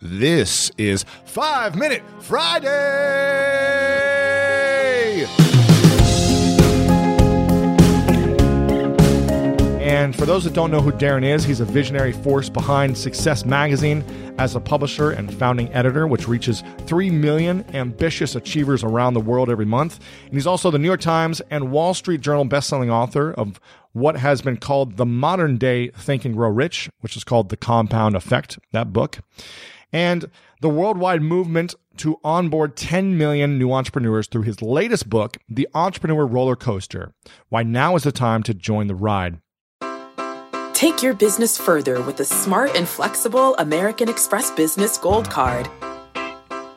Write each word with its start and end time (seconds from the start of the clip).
This 0.00 0.70
is 0.78 1.04
Five 1.24 1.74
Minute 1.74 2.04
Friday! 2.20 2.68
And 9.80 10.14
for 10.14 10.24
those 10.24 10.44
that 10.44 10.52
don't 10.52 10.70
know 10.70 10.80
who 10.80 10.92
Darren 10.92 11.24
is, 11.24 11.42
he's 11.42 11.58
a 11.58 11.64
visionary 11.64 12.12
force 12.12 12.48
behind 12.48 12.96
Success 12.96 13.44
Magazine 13.44 14.04
as 14.38 14.54
a 14.54 14.60
publisher 14.60 15.10
and 15.10 15.34
founding 15.34 15.72
editor, 15.72 16.06
which 16.06 16.28
reaches 16.28 16.62
3 16.86 17.10
million 17.10 17.64
ambitious 17.74 18.36
achievers 18.36 18.84
around 18.84 19.14
the 19.14 19.20
world 19.20 19.50
every 19.50 19.66
month. 19.66 19.98
And 20.26 20.34
he's 20.34 20.46
also 20.46 20.70
the 20.70 20.78
New 20.78 20.86
York 20.86 21.00
Times 21.00 21.42
and 21.50 21.72
Wall 21.72 21.92
Street 21.92 22.20
Journal 22.20 22.46
bestselling 22.46 22.88
author 22.88 23.32
of 23.32 23.58
what 23.94 24.16
has 24.16 24.42
been 24.42 24.58
called 24.58 24.96
the 24.96 25.06
modern 25.06 25.56
day 25.58 25.88
Think 25.88 26.24
and 26.24 26.36
Grow 26.36 26.50
Rich, 26.50 26.88
which 27.00 27.16
is 27.16 27.24
called 27.24 27.48
The 27.48 27.56
Compound 27.56 28.14
Effect, 28.14 28.60
that 28.70 28.92
book. 28.92 29.18
And 29.92 30.30
the 30.60 30.68
worldwide 30.68 31.22
movement 31.22 31.74
to 31.98 32.20
onboard 32.22 32.76
10 32.76 33.16
million 33.16 33.58
new 33.58 33.72
entrepreneurs 33.72 34.26
through 34.26 34.42
his 34.42 34.62
latest 34.62 35.08
book, 35.08 35.38
The 35.48 35.68
Entrepreneur 35.74 36.26
Roller 36.26 36.56
Coaster 36.56 37.12
Why 37.48 37.62
Now 37.62 37.96
is 37.96 38.02
the 38.02 38.12
Time 38.12 38.42
to 38.44 38.54
Join 38.54 38.86
the 38.86 38.94
Ride. 38.94 39.40
Take 40.74 41.02
your 41.02 41.14
business 41.14 41.58
further 41.58 42.00
with 42.02 42.18
the 42.18 42.24
smart 42.24 42.76
and 42.76 42.86
flexible 42.86 43.56
American 43.56 44.08
Express 44.08 44.50
Business 44.52 44.96
Gold 44.96 45.28
Card. 45.28 45.68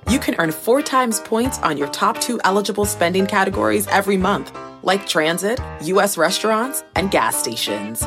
You 0.09 0.17
can 0.19 0.35
earn 0.39 0.51
four 0.51 0.81
times 0.81 1.19
points 1.19 1.59
on 1.59 1.77
your 1.77 1.87
top 1.89 2.19
two 2.19 2.41
eligible 2.43 2.85
spending 2.85 3.27
categories 3.27 3.87
every 3.87 4.17
month, 4.17 4.57
like 4.83 5.05
transit, 5.05 5.59
U.S. 5.83 6.17
restaurants, 6.17 6.83
and 6.95 7.11
gas 7.11 7.35
stations. 7.35 8.01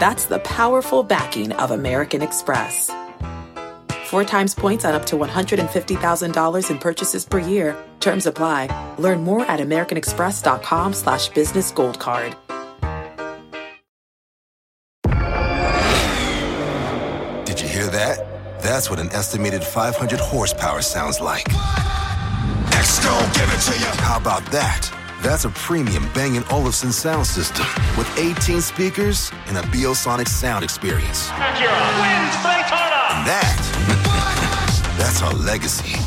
That's 0.00 0.24
the 0.24 0.40
powerful 0.40 1.04
backing 1.04 1.52
of 1.52 1.70
American 1.70 2.20
Express. 2.20 2.90
Four 4.12 4.24
times 4.24 4.54
points 4.54 4.84
on 4.84 4.94
up 4.94 5.06
to 5.06 5.16
$150,000 5.16 6.70
in 6.70 6.78
purchases 6.78 7.24
per 7.24 7.38
year. 7.38 7.74
Terms 7.98 8.26
apply. 8.26 8.68
Learn 8.98 9.24
more 9.24 9.46
at 9.46 9.58
americanexpress.com 9.58 10.92
slash 10.92 11.30
business 11.30 11.70
gold 11.70 11.98
card. 11.98 12.36
Did 17.46 17.58
you 17.58 17.66
hear 17.66 17.86
that? 17.86 18.60
That's 18.60 18.90
what 18.90 19.00
an 19.00 19.08
estimated 19.12 19.64
500 19.64 20.20
horsepower 20.20 20.82
sounds 20.82 21.18
like. 21.18 21.48
Next, 22.68 23.00
give 23.00 23.48
it 23.48 23.60
to 23.62 23.80
you. 23.80 23.90
How 24.04 24.18
about 24.18 24.44
that? 24.52 24.92
That's 25.22 25.46
a 25.46 25.50
premium 25.50 26.04
Bang 26.12 26.36
& 26.48 26.50
Olufsen 26.50 26.92
sound 26.92 27.26
system 27.26 27.64
with 27.96 28.06
18 28.18 28.60
speakers 28.60 29.32
and 29.46 29.56
a 29.56 29.62
Biosonic 29.72 30.28
sound 30.28 30.64
experience. 30.64 31.30
wins 31.30 32.36
Daytona. 32.44 32.92
And 33.14 33.26
that, 33.28 33.56
that's 33.56 33.71
our 35.22 35.32
legacy. 35.34 35.98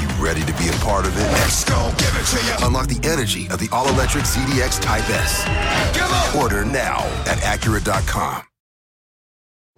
You 0.00 0.08
ready 0.22 0.42
to 0.42 0.52
be 0.54 0.68
a 0.68 0.72
part 0.84 1.06
of 1.06 1.16
it? 1.16 1.22
Let's 1.32 1.64
go, 1.64 1.92
give 1.98 2.14
it 2.16 2.26
to 2.26 2.44
you. 2.44 2.66
Unlock 2.66 2.88
the 2.88 3.08
energy 3.08 3.46
of 3.48 3.58
the 3.58 3.68
all-electric 3.72 4.24
ZDX 4.24 4.80
Type 4.80 5.08
S. 5.10 6.34
Order 6.36 6.64
now 6.64 6.98
at 7.26 7.38
Acura.com. 7.38 8.42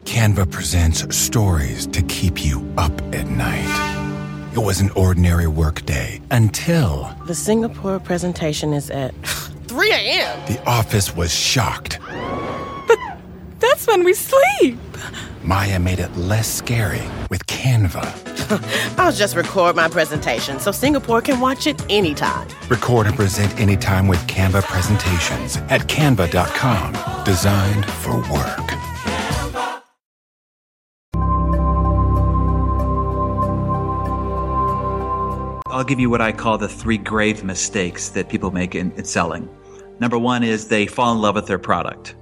Canva 0.05 0.51
presents 0.51 1.17
stories 1.17 1.87
to 1.89 2.03
keep 2.03 2.45
you 2.45 2.67
up 2.79 2.93
at 3.15 3.27
night. 3.27 4.53
It 4.55 4.61
was 4.61 4.81
an 4.81 4.91
ordinary 4.91 5.49
workday 5.49 6.21
until 6.31 7.15
The 7.27 7.35
Singapore 7.35 7.99
presentation 7.99 8.73
is 8.73 8.91
at 8.91 9.15
3 9.67 9.91
a.m. 9.91 10.47
the 10.47 10.63
office 10.67 11.15
was 11.15 11.35
shocked. 11.35 11.99
That's 13.59 13.87
when 13.87 14.05
we 14.05 14.15
sleep. 14.15 14.79
Maya 15.47 15.79
made 15.79 16.01
it 16.01 16.17
less 16.17 16.53
scary 16.53 17.03
with 17.31 17.47
Canva. 17.47 18.03
I'll 18.99 19.13
just 19.13 19.37
record 19.37 19.77
my 19.77 19.87
presentation 19.87 20.59
so 20.59 20.73
Singapore 20.73 21.23
can 21.23 21.39
watch 21.39 21.69
it 21.69 21.81
anytime. 21.89 22.49
Record 22.69 23.07
and 23.07 23.15
present 23.15 23.57
anytime 23.61 24.09
with 24.09 24.19
Canva 24.27 24.65
presentations 24.65 25.59
at 25.71 25.83
canva.com. 25.83 27.25
Designed 27.25 27.87
for 27.87 28.17
work. 28.17 28.73
I'll 35.69 35.85
give 35.85 36.01
you 36.01 36.11
what 36.11 36.21
I 36.21 36.33
call 36.33 36.59
the 36.59 36.69
three 36.69 36.99
grave 36.99 37.45
mistakes 37.45 38.09
that 38.09 38.29
people 38.29 38.51
make 38.51 38.75
in, 38.75 38.91
in 38.93 39.05
selling. 39.05 39.49
Number 40.01 40.19
one 40.19 40.43
is 40.43 40.67
they 40.67 40.89
fall 40.89 41.12
in 41.12 41.21
love 41.21 41.37
with 41.37 41.47
their 41.47 41.61
product. 41.61 42.17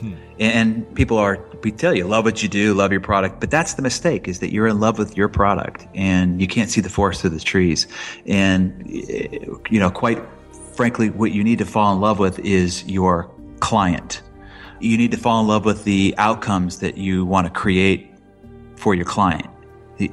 Hmm. 0.00 0.14
And 0.38 0.94
people 0.94 1.18
are, 1.18 1.38
we 1.62 1.70
tell 1.70 1.94
you, 1.94 2.06
love 2.06 2.24
what 2.24 2.42
you 2.42 2.48
do, 2.48 2.74
love 2.74 2.92
your 2.92 3.00
product. 3.00 3.40
But 3.40 3.50
that's 3.50 3.74
the 3.74 3.82
mistake 3.82 4.26
is 4.26 4.40
that 4.40 4.52
you're 4.52 4.66
in 4.66 4.80
love 4.80 4.98
with 4.98 5.16
your 5.16 5.28
product 5.28 5.86
and 5.94 6.40
you 6.40 6.46
can't 6.46 6.70
see 6.70 6.80
the 6.80 6.88
forest 6.88 7.20
through 7.20 7.30
the 7.30 7.40
trees. 7.40 7.86
And, 8.26 8.88
eh, 8.90 9.38
you 9.70 9.78
know, 9.78 9.90
quite 9.90 10.22
frankly, 10.74 11.10
what 11.10 11.32
you 11.32 11.44
need 11.44 11.58
to 11.58 11.66
fall 11.66 11.92
in 11.92 12.00
love 12.00 12.18
with 12.18 12.38
is 12.40 12.84
your 12.84 13.30
client. 13.60 14.22
You 14.80 14.96
need 14.96 15.12
to 15.12 15.16
fall 15.16 15.40
in 15.40 15.46
love 15.46 15.64
with 15.64 15.84
the 15.84 16.14
outcomes 16.18 16.78
that 16.78 16.96
you 16.96 17.24
want 17.24 17.46
to 17.46 17.52
create 17.52 18.10
for 18.76 18.94
your 18.94 19.04
client. 19.04 19.46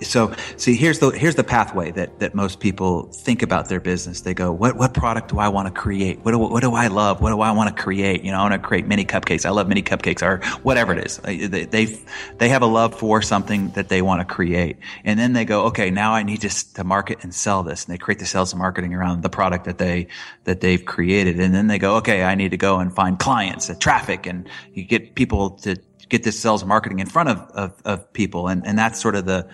So, 0.01 0.34
see, 0.57 0.75
here's 0.75 1.00
the 1.00 1.09
here's 1.09 1.35
the 1.35 1.44
pathway 1.44 1.91
that 1.91 2.19
that 2.19 2.35
most 2.35 2.59
people 2.59 3.03
think 3.03 3.41
about 3.41 3.69
their 3.69 3.79
business. 3.79 4.22
They 4.22 4.34
go, 4.34 4.51
"What 4.51 4.75
what 4.75 4.94
product 4.94 5.29
do 5.29 5.40
I 5.40 5.47
want 5.47 5.73
to 5.73 5.81
create? 5.81 6.19
What 6.23 6.31
do, 6.31 6.38
what 6.38 6.62
do 6.62 6.75
I 6.75 6.88
love? 6.88 7.22
What 7.22 7.29
do 7.31 7.41
I 7.41 7.51
want 7.51 7.75
to 7.75 7.81
create? 7.81 8.23
You 8.23 8.31
know, 8.31 8.40
I 8.40 8.41
want 8.41 8.62
to 8.62 8.67
create 8.67 8.88
mini 8.88 9.06
cupcakes. 9.06 9.45
I 9.45 9.50
love 9.50 9.67
mini 9.67 9.81
cupcakes, 9.81 10.22
or 10.22 10.45
whatever 10.63 10.94
it 10.94 11.06
is. 11.06 11.17
They 11.17 11.66
they 11.66 11.97
they 12.38 12.50
have 12.50 12.62
a 12.62 12.67
love 12.67 12.94
for 12.94 13.22
something 13.22 13.69
that 13.72 13.90
they 13.90 14.01
want 14.01 14.19
to 14.19 14.25
create, 14.25 14.78
and 15.06 15.17
then 15.17 15.34
they 15.34 15.45
go, 15.45 15.63
"Okay, 15.67 15.90
now 15.90 16.13
I 16.13 16.23
need 16.23 16.41
to 16.41 16.73
to 16.73 16.84
market 16.84 17.19
and 17.23 17.34
sell 17.34 17.63
this." 17.63 17.85
And 17.85 17.94
they 17.94 17.97
create 17.97 18.19
the 18.19 18.25
sales 18.25 18.51
and 18.51 18.59
marketing 18.59 18.94
around 18.94 19.23
the 19.23 19.29
product 19.29 19.66
that 19.66 19.78
they 19.78 20.07
that 20.44 20.59
they've 20.61 20.84
created, 20.84 21.40
and 21.40 21.53
then 21.56 21.67
they 21.67 21.79
go, 21.79 21.96
"Okay, 21.96 22.23
I 22.23 22.35
need 22.35 22.51
to 22.51 22.57
go 22.57 22.79
and 22.79 22.94
find 22.94 23.17
clients, 23.17 23.69
and 23.69 23.79
traffic, 23.79 24.28
and 24.28 24.47
you 24.73 24.84
get 24.84 25.16
people 25.16 25.51
to." 25.61 25.78
Get 26.09 26.24
this 26.24 26.40
sales 26.40 26.66
marketing 26.66 27.00
in 27.00 27.08
front 27.08 27.30
of, 27.30 27.40
of, 27.52 27.81
of 27.86 28.14
people, 28.14 28.47
and, 28.47 28.66
and 28.66 28.78
that's 28.78 29.00
sort 29.02 29.16
of 29.16 29.25
the 29.25 29.47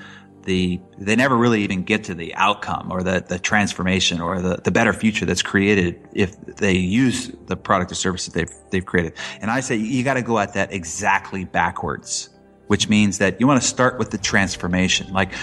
the 0.46 0.80
they 0.98 1.16
never 1.16 1.36
really 1.36 1.64
even 1.64 1.84
get 1.84 2.04
to 2.06 2.14
the 2.14 2.34
outcome 2.36 2.92
or 2.92 3.04
the, 3.04 3.24
the 3.28 3.40
transformation 3.40 4.22
or 4.22 4.42
the, 4.42 4.58
the 4.64 4.72
better 4.72 4.94
future 4.94 5.26
that's 5.26 5.42
created 5.42 6.00
if 6.14 6.40
they 6.58 6.74
use 6.74 7.32
the 7.48 7.58
product 7.58 7.92
or 7.92 7.96
service 7.96 8.26
that 8.26 8.34
they've 8.34 8.56
they've 8.72 8.86
created. 8.86 9.14
And 9.42 9.52
I 9.52 9.60
say 9.60 9.76
you 9.76 10.04
got 10.04 10.14
to 10.14 10.22
go 10.22 10.40
at 10.40 10.54
that 10.54 10.72
exactly 10.72 11.44
backwards, 11.44 12.30
which 12.68 12.88
means 12.88 13.18
that 13.18 13.40
you 13.40 13.48
want 13.48 13.62
to 13.62 13.68
start 13.68 14.00
with 14.00 14.12
the 14.12 14.18
transformation. 14.18 15.12
Like 15.12 15.34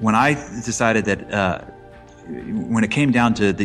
when 0.00 0.14
I 0.14 0.34
decided 0.34 1.04
that 1.06 1.32
uh, 1.32 1.60
when 2.26 2.84
it 2.84 2.90
came 2.90 3.12
down 3.12 3.34
to 3.34 3.52
the 3.52 3.64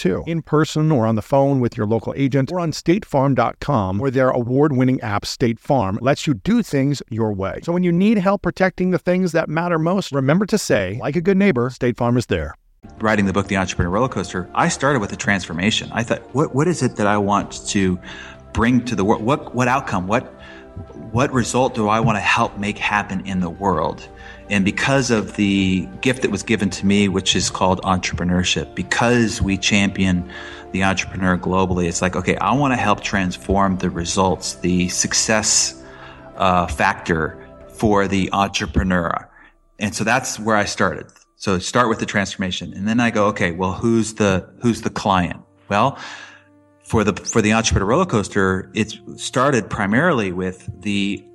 too, 0.01 0.23
in 0.25 0.41
person 0.41 0.91
or 0.91 1.05
on 1.05 1.15
the 1.15 1.21
phone 1.21 1.59
with 1.59 1.77
your 1.77 1.85
local 1.85 2.13
agent 2.17 2.51
or 2.51 2.59
on 2.59 2.71
statefarm.com, 2.71 3.99
where 3.99 4.11
their 4.11 4.29
award 4.29 4.75
winning 4.75 4.99
app, 5.01 5.25
State 5.25 5.59
Farm, 5.59 5.99
lets 6.01 6.25
you 6.25 6.33
do 6.33 6.63
things 6.63 7.03
your 7.09 7.31
way. 7.31 7.59
So 7.63 7.71
when 7.71 7.83
you 7.83 7.91
need 7.91 8.17
help 8.17 8.41
protecting 8.41 8.91
the 8.91 8.99
things 8.99 9.31
that 9.31 9.47
matter 9.47 9.77
most, 9.77 10.11
remember 10.11 10.45
to 10.47 10.57
say, 10.57 10.97
like 11.01 11.15
a 11.15 11.21
good 11.21 11.37
neighbor, 11.37 11.69
State 11.69 11.97
Farm 11.97 12.17
is 12.17 12.25
there. 12.25 12.55
Writing 12.99 13.25
the 13.25 13.33
book, 13.33 13.47
The 13.47 13.57
Entrepreneur 13.57 13.91
Roller 13.91 14.09
Coaster, 14.09 14.49
I 14.55 14.67
started 14.67 14.99
with 14.99 15.13
a 15.13 15.15
transformation. 15.15 15.91
I 15.91 16.03
thought, 16.03 16.23
what, 16.33 16.55
what 16.55 16.67
is 16.67 16.81
it 16.81 16.95
that 16.95 17.05
I 17.05 17.17
want 17.17 17.67
to 17.67 17.99
bring 18.53 18.83
to 18.85 18.95
the 18.95 19.05
world? 19.05 19.21
What, 19.21 19.53
what 19.53 19.67
outcome? 19.67 20.07
What, 20.07 20.23
what 21.11 21.31
result 21.31 21.75
do 21.75 21.89
I 21.89 21.99
want 21.99 22.15
to 22.15 22.21
help 22.21 22.57
make 22.57 22.79
happen 22.79 23.25
in 23.27 23.39
the 23.39 23.51
world? 23.51 24.07
And 24.51 24.65
because 24.65 25.11
of 25.11 25.37
the 25.37 25.87
gift 26.01 26.23
that 26.23 26.29
was 26.29 26.43
given 26.43 26.69
to 26.71 26.85
me, 26.85 27.07
which 27.07 27.37
is 27.37 27.49
called 27.49 27.81
entrepreneurship, 27.83 28.75
because 28.75 29.41
we 29.41 29.57
champion 29.57 30.29
the 30.73 30.83
entrepreneur 30.83 31.37
globally, 31.37 31.87
it's 31.87 32.01
like, 32.01 32.17
okay, 32.17 32.35
I 32.35 32.53
want 32.53 32.73
to 32.73 32.77
help 32.77 32.99
transform 32.99 33.77
the 33.77 33.89
results, 33.89 34.55
the 34.55 34.89
success 34.89 35.81
uh, 36.35 36.67
factor 36.67 37.47
for 37.69 38.09
the 38.09 38.29
entrepreneur. 38.33 39.29
And 39.79 39.95
so 39.95 40.03
that's 40.03 40.37
where 40.37 40.57
I 40.57 40.65
started. 40.65 41.07
So 41.37 41.57
start 41.57 41.87
with 41.87 41.99
the 41.99 42.05
transformation. 42.05 42.73
And 42.73 42.85
then 42.85 42.99
I 42.99 43.09
go, 43.09 43.27
okay, 43.27 43.53
well, 43.53 43.71
who's 43.71 44.15
the, 44.15 44.49
who's 44.61 44.81
the 44.81 44.89
client? 44.89 45.39
Well, 45.69 45.97
for 46.83 47.05
the, 47.05 47.13
for 47.13 47.41
the 47.41 47.53
entrepreneur 47.53 47.87
roller 47.87 48.05
coaster, 48.05 48.69
it 48.75 48.99
started 49.15 49.69
primarily 49.69 50.33
with 50.33 50.69
the 50.81 51.25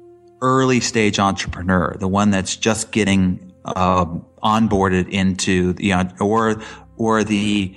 early 0.47 0.79
stage 0.79 1.19
entrepreneur, 1.19 1.97
the 1.99 2.07
one 2.07 2.31
that's 2.31 2.55
just 2.55 2.93
getting 2.93 3.53
um, 3.65 4.25
onboarded 4.45 5.09
into 5.09 5.73
the 5.73 5.93
or 6.21 6.63
or 6.97 7.25
the 7.25 7.77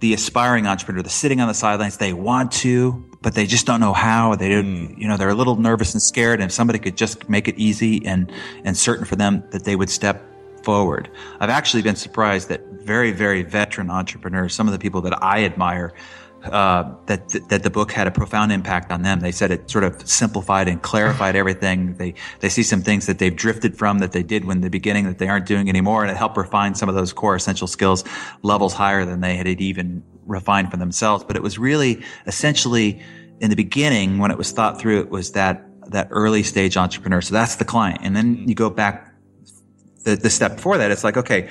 the 0.00 0.14
aspiring 0.14 0.66
entrepreneur, 0.66 1.02
the 1.02 1.10
sitting 1.10 1.40
on 1.40 1.48
the 1.48 1.54
sidelines. 1.54 1.98
They 1.98 2.14
want 2.14 2.52
to, 2.52 3.04
but 3.20 3.34
they 3.34 3.44
just 3.44 3.66
don't 3.66 3.80
know 3.80 3.92
how. 3.92 4.34
They 4.34 4.48
don't, 4.48 4.64
mm. 4.64 4.98
you 4.98 5.06
know, 5.06 5.18
they're 5.18 5.28
a 5.28 5.34
little 5.34 5.56
nervous 5.56 5.92
and 5.92 6.02
scared. 6.02 6.40
And 6.40 6.48
if 6.48 6.52
somebody 6.52 6.78
could 6.78 6.96
just 6.96 7.28
make 7.28 7.48
it 7.48 7.58
easy 7.58 8.04
and 8.06 8.32
and 8.64 8.76
certain 8.76 9.04
for 9.04 9.16
them 9.16 9.44
that 9.50 9.64
they 9.64 9.76
would 9.76 9.90
step 9.90 10.22
forward. 10.66 11.08
I've 11.38 11.54
actually 11.60 11.82
been 11.88 11.94
surprised 11.94 12.48
that 12.48 12.60
very 12.92 13.12
very 13.12 13.42
veteran 13.42 13.88
entrepreneurs, 13.88 14.52
some 14.52 14.66
of 14.66 14.72
the 14.72 14.82
people 14.86 15.00
that 15.02 15.16
I 15.22 15.44
admire 15.44 15.94
uh, 16.44 16.84
that 17.06 17.28
that 17.48 17.62
the 17.62 17.70
book 17.70 17.92
had 17.92 18.06
a 18.06 18.10
profound 18.10 18.50
impact 18.52 18.90
on 18.92 19.02
them. 19.02 19.20
They 19.20 19.32
said 19.32 19.50
it 19.50 19.70
sort 19.70 19.84
of 19.84 19.92
simplified 20.08 20.66
and 20.68 20.82
clarified 20.82 21.36
everything. 21.42 21.94
They 21.94 22.14
they 22.40 22.48
see 22.48 22.64
some 22.64 22.82
things 22.82 23.06
that 23.06 23.18
they've 23.20 23.34
drifted 23.34 23.78
from 23.78 23.98
that 24.00 24.10
they 24.10 24.22
did 24.22 24.44
when 24.44 24.60
the 24.60 24.70
beginning 24.70 25.04
that 25.06 25.18
they 25.18 25.28
aren't 25.28 25.46
doing 25.46 25.68
anymore, 25.68 26.02
and 26.02 26.10
it 26.10 26.16
helped 26.16 26.36
refine 26.36 26.74
some 26.74 26.88
of 26.88 26.94
those 26.94 27.12
core 27.12 27.36
essential 27.36 27.68
skills 27.68 28.04
levels 28.42 28.74
higher 28.74 29.04
than 29.04 29.20
they 29.20 29.36
had 29.36 29.46
even 29.46 30.02
refined 30.26 30.70
for 30.70 30.78
themselves. 30.78 31.22
But 31.24 31.36
it 31.36 31.42
was 31.42 31.58
really 31.58 32.02
essentially 32.26 33.00
in 33.40 33.50
the 33.50 33.56
beginning 33.56 34.18
when 34.18 34.30
it 34.30 34.38
was 34.38 34.50
thought 34.50 34.80
through, 34.80 35.00
it 35.00 35.10
was 35.10 35.32
that 35.32 35.64
that 35.90 36.08
early 36.10 36.42
stage 36.42 36.76
entrepreneur. 36.76 37.20
So 37.20 37.34
that's 37.34 37.56
the 37.56 37.64
client, 37.64 38.00
and 38.02 38.16
then 38.16 38.48
you 38.48 38.54
go 38.54 38.70
back 38.70 39.15
the, 40.06 40.16
the 40.16 40.30
step 40.30 40.56
before 40.56 40.78
that. 40.78 40.90
It's 40.90 41.04
like 41.04 41.18
okay 41.18 41.50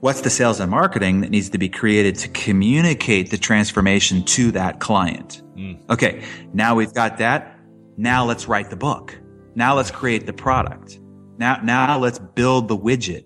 what's 0.00 0.20
the 0.20 0.30
sales 0.30 0.60
and 0.60 0.70
marketing 0.70 1.20
that 1.20 1.30
needs 1.30 1.50
to 1.50 1.58
be 1.58 1.68
created 1.68 2.14
to 2.16 2.28
communicate 2.28 3.30
the 3.30 3.38
transformation 3.38 4.22
to 4.24 4.50
that 4.52 4.80
client? 4.80 5.42
Mm. 5.56 5.78
Okay. 5.90 6.24
Now 6.52 6.74
we've 6.74 6.94
got 6.94 7.18
that. 7.18 7.58
Now 7.96 8.24
let's 8.24 8.46
write 8.46 8.70
the 8.70 8.76
book. 8.76 9.18
Now 9.54 9.74
let's 9.74 9.90
create 9.90 10.26
the 10.26 10.32
product. 10.32 11.00
Now, 11.38 11.60
now 11.62 11.98
let's 11.98 12.18
build 12.18 12.68
the 12.68 12.76
widget 12.76 13.24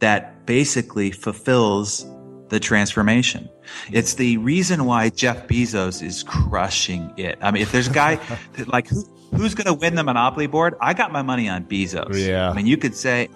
that 0.00 0.46
basically 0.46 1.10
fulfills 1.10 2.06
the 2.48 2.60
transformation. 2.60 3.48
It's 3.92 4.14
the 4.14 4.38
reason 4.38 4.86
why 4.86 5.10
Jeff 5.10 5.46
Bezos 5.46 6.02
is 6.02 6.22
crushing 6.22 7.12
it. 7.18 7.38
I 7.42 7.50
mean, 7.50 7.62
if 7.62 7.72
there's 7.72 7.88
a 7.88 7.92
guy 7.92 8.18
like 8.66 8.88
who, 8.88 9.04
who's 9.34 9.54
going 9.54 9.66
to 9.66 9.74
win 9.74 9.94
the 9.94 10.04
monopoly 10.04 10.46
board? 10.46 10.74
I 10.80 10.94
got 10.94 11.12
my 11.12 11.22
money 11.22 11.48
on 11.48 11.64
Bezos. 11.64 12.26
Yeah. 12.26 12.50
I 12.50 12.54
mean, 12.54 12.66
you 12.66 12.76
could 12.76 12.94
say 12.94 13.28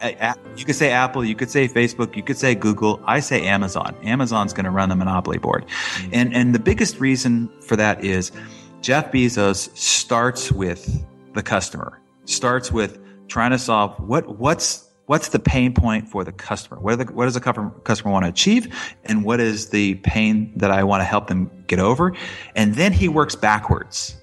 you 0.57 0.65
could 0.65 0.77
say 0.77 0.91
Apple, 0.91 1.25
you 1.25 1.35
could 1.35 1.51
say 1.51 1.69
Facebook, 1.69 2.17
you 2.17 2.23
could 2.23 2.37
say 2.37 2.55
Google. 2.55 3.01
I 3.05 3.21
say 3.21 3.47
Amazon. 3.47 3.97
Amazon's 4.03 4.53
going 4.53 4.65
to 4.65 4.71
run 4.71 4.89
the 4.89 4.97
monopoly 4.97 5.39
board, 5.39 5.67
mm-hmm. 5.67 6.11
and 6.13 6.35
and 6.35 6.55
the 6.55 6.59
biggest 6.59 7.01
reason 7.01 7.49
for 7.61 7.77
that 7.77 8.05
is 8.05 8.33
Jeff 8.81 9.13
Bezos 9.13 9.75
starts 9.77 10.51
with 10.51 11.05
the 11.35 11.43
customer. 11.43 11.99
Starts 12.25 12.73
with 12.73 12.99
trying 13.29 13.51
to 13.51 13.59
solve 13.59 13.99
what 14.01 14.39
what's 14.39 14.89
what's 15.07 15.29
the 15.29 15.39
pain 15.39 15.75
point 15.75 16.09
for 16.09 16.25
the 16.25 16.33
customer? 16.33 16.81
What, 16.81 16.97
the, 16.99 17.05
what 17.13 17.25
does 17.25 17.35
the 17.35 17.41
customer 17.41 18.11
want 18.11 18.25
to 18.25 18.29
achieve? 18.29 18.75
And 19.05 19.25
what 19.25 19.41
is 19.41 19.71
the 19.71 19.97
pain 19.97 20.53
that 20.57 20.71
I 20.71 20.85
want 20.85 21.01
to 21.01 21.05
help 21.05 21.27
them 21.27 21.51
get 21.67 21.79
over? 21.79 22.15
And 22.55 22.77
then 22.77 22.93
he 22.93 23.09
works 23.09 23.35
backwards 23.35 24.22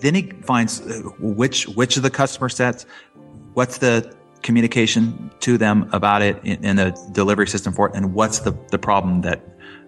then 0.00 0.14
he 0.14 0.22
finds 0.42 0.80
uh, 0.80 1.02
which 1.18 1.66
which 1.68 1.96
of 1.96 2.02
the 2.02 2.10
customer 2.10 2.48
sets, 2.48 2.86
what's 3.54 3.78
the 3.78 4.14
communication 4.42 5.30
to 5.40 5.58
them 5.58 5.88
about 5.92 6.22
it 6.22 6.38
in, 6.44 6.64
in 6.64 6.76
the 6.76 6.90
delivery 7.12 7.48
system 7.48 7.72
for 7.72 7.88
it, 7.88 7.94
and 7.94 8.14
what's 8.14 8.40
the, 8.40 8.56
the 8.70 8.78
problem 8.78 9.22
that 9.22 9.42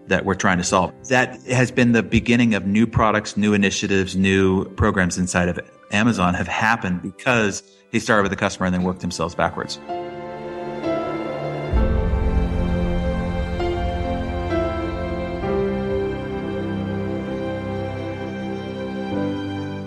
that 0.09 0.25
we're 0.25 0.35
trying 0.35 0.59
to 0.59 0.65
solve. 0.65 0.93
That 1.09 1.41
has 1.43 1.71
been 1.71 1.93
the 1.93 2.03
beginning 2.03 2.55
of 2.55 2.67
new 2.67 2.87
products, 2.87 3.37
new 3.37 3.55
initiatives, 3.55 4.17
new 4.17 4.65
programs 4.75 5.19
inside 5.19 5.49
of 5.49 5.61
Amazon 5.93 6.35
have 6.35 6.49
happened 6.49 7.03
because 7.03 7.63
he 7.93 8.01
started 8.01 8.23
with 8.23 8.31
the 8.31 8.37
customer 8.37 8.67
and 8.67 8.75
then 8.75 8.83
worked 8.83 9.01
themselves 9.01 9.35
backwards. 9.35 9.79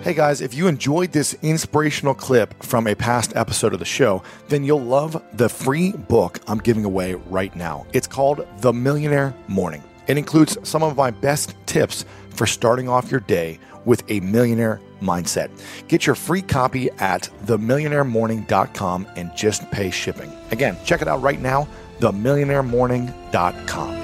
Hey 0.04 0.12
guys, 0.12 0.42
if 0.42 0.52
you 0.52 0.66
enjoyed 0.66 1.12
this 1.12 1.34
inspirational 1.40 2.12
clip 2.12 2.62
from 2.62 2.86
a 2.86 2.94
past 2.94 3.34
episode 3.36 3.72
of 3.72 3.78
the 3.78 3.86
show, 3.86 4.22
then 4.48 4.62
you'll 4.62 4.82
love 4.82 5.24
the 5.32 5.48
free 5.48 5.92
book 5.92 6.40
I'm 6.46 6.58
giving 6.58 6.84
away 6.84 7.14
right 7.14 7.56
now. 7.56 7.86
It's 7.94 8.06
called 8.06 8.46
The 8.58 8.70
Millionaire 8.70 9.34
Morning. 9.48 9.82
It 10.06 10.18
includes 10.18 10.58
some 10.62 10.82
of 10.82 10.94
my 10.94 11.10
best 11.10 11.54
tips 11.64 12.04
for 12.28 12.44
starting 12.44 12.86
off 12.86 13.10
your 13.10 13.20
day 13.20 13.58
with 13.86 14.02
a 14.10 14.20
millionaire 14.20 14.78
mindset. 15.00 15.48
Get 15.88 16.04
your 16.04 16.16
free 16.16 16.42
copy 16.42 16.90
at 16.98 17.30
themillionairemorning.com 17.46 19.06
and 19.16 19.34
just 19.34 19.70
pay 19.70 19.90
shipping. 19.90 20.30
Again, 20.50 20.76
check 20.84 21.00
it 21.00 21.08
out 21.08 21.22
right 21.22 21.40
now, 21.40 21.66
themillionairemorning.com. 22.00 24.03